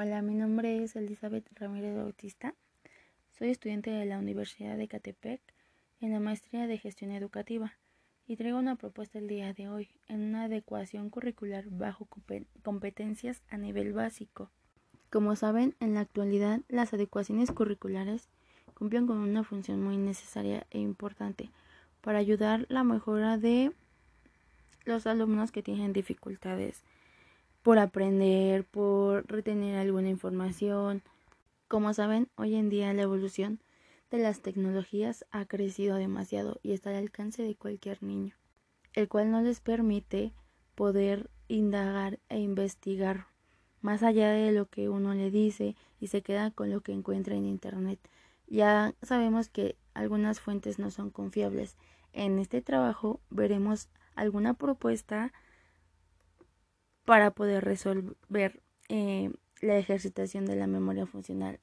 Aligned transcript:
Hola, 0.00 0.22
mi 0.22 0.36
nombre 0.36 0.84
es 0.84 0.94
Elizabeth 0.94 1.44
Ramírez 1.58 1.96
Bautista. 1.96 2.54
Soy 3.36 3.50
estudiante 3.50 3.90
de 3.90 4.06
la 4.06 4.20
Universidad 4.20 4.76
de 4.76 4.86
Catepec 4.86 5.40
en 6.00 6.12
la 6.12 6.20
maestría 6.20 6.68
de 6.68 6.78
gestión 6.78 7.10
educativa 7.10 7.72
y 8.24 8.36
traigo 8.36 8.60
una 8.60 8.76
propuesta 8.76 9.18
el 9.18 9.26
día 9.26 9.52
de 9.54 9.68
hoy 9.68 9.88
en 10.06 10.20
una 10.20 10.44
adecuación 10.44 11.10
curricular 11.10 11.64
bajo 11.68 12.06
competencias 12.62 13.42
a 13.48 13.56
nivel 13.56 13.92
básico. 13.92 14.52
Como 15.10 15.34
saben, 15.34 15.74
en 15.80 15.94
la 15.94 16.00
actualidad 16.02 16.60
las 16.68 16.94
adecuaciones 16.94 17.50
curriculares 17.50 18.28
cumplen 18.74 19.08
con 19.08 19.16
una 19.16 19.42
función 19.42 19.82
muy 19.82 19.96
necesaria 19.96 20.64
e 20.70 20.78
importante 20.78 21.50
para 22.02 22.18
ayudar 22.18 22.66
la 22.68 22.84
mejora 22.84 23.36
de 23.36 23.72
los 24.84 25.08
alumnos 25.08 25.50
que 25.50 25.64
tienen 25.64 25.92
dificultades 25.92 26.84
por 27.68 27.78
aprender, 27.78 28.64
por 28.64 29.30
retener 29.30 29.76
alguna 29.76 30.08
información. 30.08 31.02
Como 31.68 31.92
saben, 31.92 32.30
hoy 32.34 32.54
en 32.54 32.70
día 32.70 32.94
la 32.94 33.02
evolución 33.02 33.60
de 34.10 34.16
las 34.16 34.40
tecnologías 34.40 35.26
ha 35.32 35.44
crecido 35.44 35.96
demasiado 35.96 36.60
y 36.62 36.72
está 36.72 36.88
al 36.88 36.96
alcance 36.96 37.42
de 37.42 37.56
cualquier 37.56 38.02
niño, 38.02 38.34
el 38.94 39.06
cual 39.06 39.30
no 39.30 39.42
les 39.42 39.60
permite 39.60 40.32
poder 40.74 41.28
indagar 41.46 42.18
e 42.30 42.38
investigar 42.38 43.26
más 43.82 44.02
allá 44.02 44.30
de 44.30 44.50
lo 44.50 44.64
que 44.64 44.88
uno 44.88 45.12
le 45.12 45.30
dice 45.30 45.76
y 46.00 46.06
se 46.06 46.22
queda 46.22 46.50
con 46.50 46.70
lo 46.70 46.80
que 46.80 46.92
encuentra 46.92 47.34
en 47.34 47.44
Internet. 47.44 47.98
Ya 48.46 48.94
sabemos 49.02 49.50
que 49.50 49.76
algunas 49.92 50.40
fuentes 50.40 50.78
no 50.78 50.90
son 50.90 51.10
confiables. 51.10 51.76
En 52.14 52.38
este 52.38 52.62
trabajo 52.62 53.20
veremos 53.28 53.90
alguna 54.14 54.54
propuesta 54.54 55.34
para 57.08 57.30
poder 57.30 57.64
resolver 57.64 58.60
eh, 58.90 59.32
la 59.62 59.78
ejercitación 59.78 60.44
de 60.44 60.56
la 60.56 60.66
memoria 60.66 61.06
funcional 61.06 61.58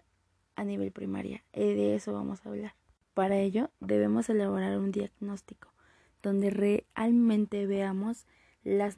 a 0.56 0.64
nivel 0.64 0.92
primaria. 0.92 1.44
Y 1.54 1.76
de 1.76 1.94
eso 1.94 2.14
vamos 2.14 2.44
a 2.44 2.50
hablar. 2.50 2.74
Para 3.14 3.38
ello 3.38 3.70
debemos 3.80 4.28
elaborar 4.28 4.80
un 4.80 4.92
diagnóstico 4.92 5.72
donde 6.24 6.50
realmente 6.50 7.68
veamos 7.68 8.26
las, 8.64 8.96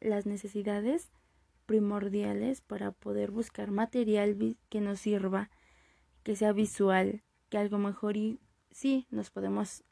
las 0.00 0.26
necesidades 0.26 1.12
primordiales 1.64 2.60
para 2.60 2.92
poder 2.92 3.30
buscar 3.30 3.70
material 3.70 4.36
que 4.68 4.82
nos 4.82 5.00
sirva, 5.00 5.48
que 6.24 6.36
sea 6.36 6.52
visual, 6.52 7.22
que 7.48 7.56
algo 7.56 7.78
mejor 7.78 8.18
y 8.18 8.38
sí 8.70 9.06
nos 9.10 9.30
podemos 9.30 9.82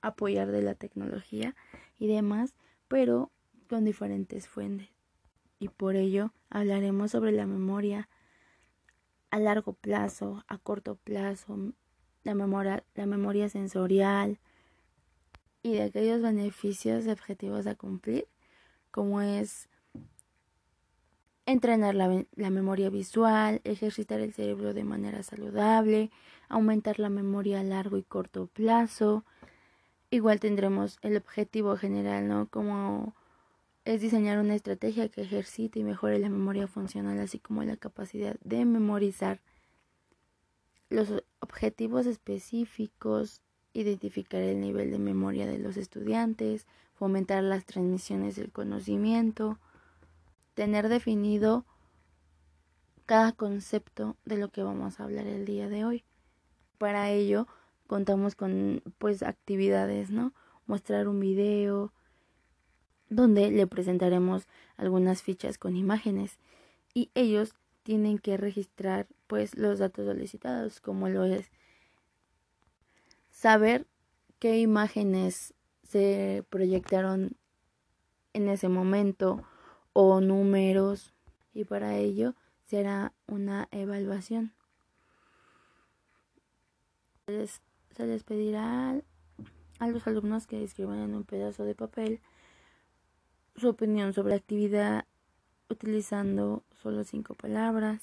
apoyar 0.00 0.50
de 0.50 0.62
la 0.62 0.74
tecnología 0.74 1.54
y 2.00 2.08
demás, 2.08 2.56
pero 2.88 3.30
con 3.68 3.84
diferentes 3.84 4.48
fuentes 4.48 4.95
y 5.58 5.68
por 5.68 5.96
ello 5.96 6.32
hablaremos 6.50 7.10
sobre 7.10 7.32
la 7.32 7.46
memoria 7.46 8.08
a 9.30 9.38
largo 9.38 9.72
plazo, 9.72 10.44
a 10.48 10.58
corto 10.58 10.96
plazo, 10.96 11.72
la 12.22 12.34
memoria, 12.34 12.84
la 12.94 13.06
memoria 13.06 13.48
sensorial 13.48 14.38
y 15.62 15.74
de 15.74 15.82
aquellos 15.82 16.22
beneficios 16.22 17.06
objetivos 17.06 17.66
a 17.66 17.74
cumplir, 17.74 18.26
como 18.90 19.20
es 19.20 19.68
entrenar 21.44 21.94
la, 21.94 22.24
la, 22.34 22.50
memoria 22.50 22.90
visual, 22.90 23.60
ejercitar 23.64 24.20
el 24.20 24.32
cerebro 24.32 24.74
de 24.74 24.84
manera 24.84 25.22
saludable, 25.22 26.10
aumentar 26.48 26.98
la 26.98 27.08
memoria 27.08 27.60
a 27.60 27.64
largo 27.64 27.96
y 27.96 28.02
corto 28.02 28.46
plazo. 28.48 29.24
Igual 30.10 30.40
tendremos 30.40 30.98
el 31.02 31.16
objetivo 31.16 31.76
general, 31.76 32.26
¿no? 32.28 32.48
Como 32.48 33.14
es 33.86 34.00
diseñar 34.00 34.40
una 34.40 34.56
estrategia 34.56 35.08
que 35.08 35.22
ejercite 35.22 35.78
y 35.78 35.84
mejore 35.84 36.18
la 36.18 36.28
memoria 36.28 36.66
funcional, 36.66 37.20
así 37.20 37.38
como 37.38 37.62
la 37.62 37.76
capacidad 37.76 38.36
de 38.42 38.64
memorizar 38.64 39.40
los 40.90 41.22
objetivos 41.38 42.06
específicos, 42.06 43.42
identificar 43.74 44.40
el 44.40 44.60
nivel 44.60 44.90
de 44.90 44.98
memoria 44.98 45.46
de 45.46 45.58
los 45.58 45.76
estudiantes, 45.76 46.66
fomentar 46.94 47.44
las 47.44 47.64
transmisiones 47.64 48.34
del 48.34 48.50
conocimiento, 48.50 49.60
tener 50.54 50.88
definido 50.88 51.64
cada 53.06 53.30
concepto 53.30 54.16
de 54.24 54.36
lo 54.36 54.48
que 54.48 54.64
vamos 54.64 54.98
a 54.98 55.04
hablar 55.04 55.28
el 55.28 55.44
día 55.44 55.68
de 55.68 55.84
hoy. 55.84 56.04
Para 56.76 57.10
ello 57.10 57.46
contamos 57.86 58.34
con 58.34 58.82
pues 58.98 59.22
actividades, 59.22 60.10
¿no? 60.10 60.32
Mostrar 60.66 61.06
un 61.06 61.20
video, 61.20 61.92
donde 63.08 63.50
le 63.50 63.66
presentaremos 63.66 64.46
algunas 64.76 65.22
fichas 65.22 65.58
con 65.58 65.76
imágenes 65.76 66.38
y 66.94 67.10
ellos 67.14 67.54
tienen 67.82 68.18
que 68.18 68.36
registrar 68.36 69.06
pues 69.26 69.56
los 69.56 69.78
datos 69.78 70.06
solicitados 70.06 70.80
como 70.80 71.08
lo 71.08 71.24
es 71.24 71.50
saber 73.30 73.86
qué 74.38 74.58
imágenes 74.58 75.54
se 75.82 76.44
proyectaron 76.50 77.36
en 78.32 78.48
ese 78.48 78.68
momento 78.68 79.44
o 79.92 80.20
números 80.20 81.14
y 81.54 81.64
para 81.64 81.96
ello 81.96 82.34
será 82.66 83.12
una 83.26 83.68
evaluación. 83.70 84.52
Se 87.26 88.06
les, 88.06 88.22
pedirá 88.24 89.00
a 89.78 89.88
los 89.88 90.06
alumnos 90.06 90.46
que 90.46 90.62
escriban 90.62 90.98
en 90.98 91.14
un 91.14 91.24
pedazo 91.24 91.64
de 91.64 91.74
papel 91.74 92.20
su 93.56 93.68
opinión 93.68 94.12
sobre 94.12 94.30
la 94.30 94.36
actividad 94.36 95.06
utilizando 95.68 96.62
solo 96.82 97.04
cinco 97.04 97.34
palabras. 97.34 98.02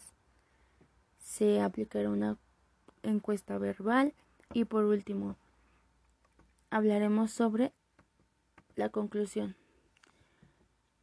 Se 1.19 1.61
aplicará 1.61 2.09
una 2.09 2.37
encuesta 3.03 3.57
verbal 3.57 4.13
y 4.53 4.65
por 4.65 4.85
último 4.85 5.37
hablaremos 6.69 7.31
sobre 7.31 7.71
la 8.75 8.89
conclusión. 8.89 9.55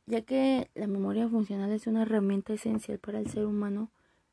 Ya 0.07 0.23
que 0.23 0.69
la 0.75 0.89
memoria 0.89 1.29
funcional 1.29 1.71
es 1.71 1.87
una 1.87 2.03
herramienta 2.03 2.53
esencial 2.53 2.99
para 2.99 3.21
el 3.21 3.29
ser 3.29 3.47
humano, 3.47 3.91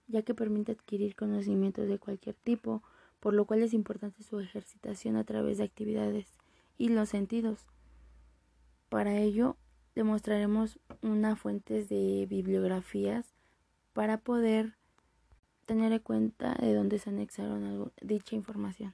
ya 0.07 0.23
que 0.23 0.33
permite 0.33 0.71
adquirir 0.71 1.15
conocimientos 1.15 1.87
de 1.87 1.99
cualquier 1.99 2.35
tipo, 2.35 2.81
por 3.19 3.35
lo 3.35 3.45
cual 3.45 3.61
es 3.61 3.73
importante 3.73 4.23
su 4.23 4.39
ejercitación 4.39 5.15
a 5.15 5.23
través 5.23 5.59
de 5.59 5.65
actividades 5.65 6.27
y 6.79 6.89
los 6.89 7.09
sentidos. 7.09 7.67
Para 8.89 9.17
ello, 9.17 9.57
demostraremos 9.97 10.79
una 11.01 11.35
fuente 11.35 11.83
de 11.83 12.27
bibliografías 12.29 13.33
para 13.93 14.19
poder 14.19 14.77
tener 15.65 15.91
en 15.91 15.99
cuenta 15.99 16.53
de 16.53 16.75
dónde 16.75 16.99
se 16.99 17.09
anexaron 17.09 17.91
dicha 17.99 18.35
información. 18.35 18.93